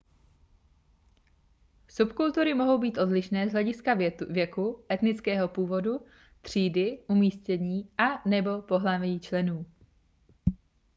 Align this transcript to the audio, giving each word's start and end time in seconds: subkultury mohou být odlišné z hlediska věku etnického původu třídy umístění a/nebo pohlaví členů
subkultury 1.87 2.53
mohou 2.53 2.77
být 2.77 2.97
odlišné 2.97 3.49
z 3.49 3.51
hlediska 3.51 3.97
věku 4.29 4.85
etnického 4.91 5.47
původu 5.47 6.05
třídy 6.41 7.03
umístění 7.07 7.89
a/nebo 7.97 8.61
pohlaví 8.61 9.19
členů 9.19 9.65